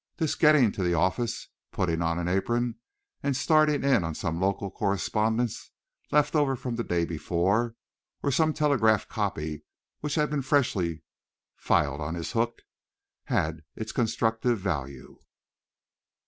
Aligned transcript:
This 0.17 0.33
getting 0.33 0.71
to 0.71 0.81
the 0.81 0.95
office, 0.95 1.49
putting 1.71 2.01
on 2.01 2.17
an 2.17 2.27
apron, 2.27 2.73
and 3.21 3.37
starting 3.37 3.83
in 3.83 4.03
on 4.03 4.15
some 4.15 4.41
local 4.41 4.71
correspondence 4.71 5.69
left 6.11 6.33
over 6.33 6.55
from 6.55 6.75
the 6.75 6.83
day 6.83 7.05
before, 7.05 7.75
or 8.23 8.31
some 8.31 8.51
telegraph 8.51 9.07
copy 9.07 9.63
which 9.99 10.15
had 10.15 10.31
been 10.31 10.41
freshly 10.41 11.03
filed 11.55 12.01
on 12.01 12.15
his 12.15 12.31
hook, 12.31 12.63
had 13.25 13.61
its 13.75 13.91
constructive 13.91 14.57
value. 14.57 15.19